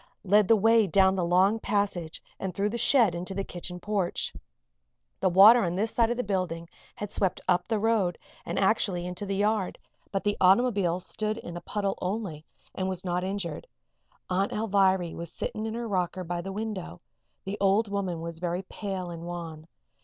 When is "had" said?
6.95-7.11